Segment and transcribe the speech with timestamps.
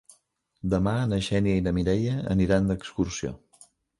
[0.73, 3.35] Demà na Xènia i na Mireia aniran d'excursió.